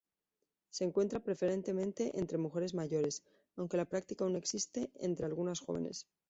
[0.71, 3.21] Se encuentra preferentemente entre mujeres mayores,
[3.55, 6.07] aunque la práctica aún existe entre algunas jóvenes.